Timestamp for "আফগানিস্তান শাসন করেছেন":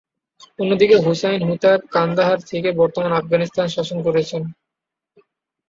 3.13-4.41